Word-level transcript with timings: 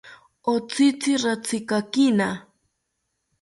Otzitzi 0.53 1.11
ratzikakina 1.23 2.27